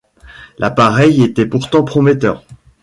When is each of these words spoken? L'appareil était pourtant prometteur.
L'appareil 0.57 1.21
était 1.21 1.45
pourtant 1.45 1.83
prometteur. 1.83 2.43